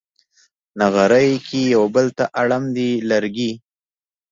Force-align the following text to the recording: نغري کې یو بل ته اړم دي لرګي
نغري 0.79 1.29
کې 1.47 1.61
یو 1.75 1.83
بل 1.95 2.07
ته 2.17 2.25
اړم 2.41 2.63
دي 2.75 2.89
لرګي 3.09 3.51